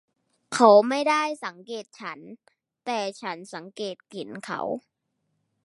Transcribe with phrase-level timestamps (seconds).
[0.53, 2.19] เขาไม่ได้สังเกตฉัน
[2.85, 4.61] แต่ฉันสังเกตเห็นเขา